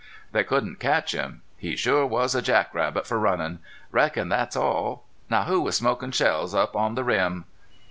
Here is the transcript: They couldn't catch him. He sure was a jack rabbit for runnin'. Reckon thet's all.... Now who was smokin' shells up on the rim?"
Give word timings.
They 0.31 0.43
couldn't 0.43 0.79
catch 0.79 1.11
him. 1.11 1.43
He 1.57 1.75
sure 1.75 2.07
was 2.07 2.33
a 2.33 2.41
jack 2.41 2.73
rabbit 2.73 3.05
for 3.05 3.19
runnin'. 3.19 3.59
Reckon 3.91 4.31
thet's 4.31 4.55
all.... 4.55 5.03
Now 5.29 5.43
who 5.43 5.61
was 5.61 5.75
smokin' 5.77 6.09
shells 6.11 6.55
up 6.55 6.75
on 6.75 6.95
the 6.95 7.03
rim?" 7.03 7.45